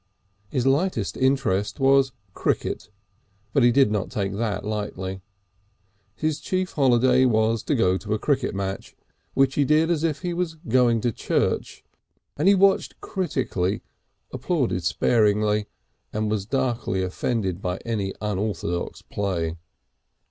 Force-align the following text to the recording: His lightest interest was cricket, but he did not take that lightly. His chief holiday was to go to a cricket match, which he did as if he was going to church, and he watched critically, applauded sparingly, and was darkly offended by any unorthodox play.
His 0.49 0.65
lightest 0.65 1.15
interest 1.15 1.79
was 1.79 2.11
cricket, 2.33 2.89
but 3.53 3.61
he 3.61 3.71
did 3.71 3.91
not 3.91 4.09
take 4.09 4.33
that 4.35 4.65
lightly. 4.65 5.21
His 6.15 6.39
chief 6.39 6.71
holiday 6.71 7.23
was 7.25 7.61
to 7.61 7.75
go 7.75 7.99
to 7.99 8.15
a 8.15 8.17
cricket 8.17 8.55
match, 8.55 8.95
which 9.35 9.53
he 9.53 9.63
did 9.63 9.91
as 9.91 10.03
if 10.03 10.23
he 10.23 10.33
was 10.33 10.55
going 10.55 11.01
to 11.01 11.11
church, 11.11 11.83
and 12.35 12.47
he 12.47 12.55
watched 12.55 12.99
critically, 12.99 13.83
applauded 14.31 14.83
sparingly, 14.83 15.67
and 16.11 16.31
was 16.31 16.47
darkly 16.47 17.03
offended 17.03 17.61
by 17.61 17.77
any 17.85 18.11
unorthodox 18.21 19.03
play. 19.03 19.55